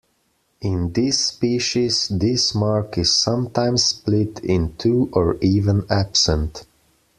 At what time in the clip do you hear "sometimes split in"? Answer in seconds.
3.15-4.73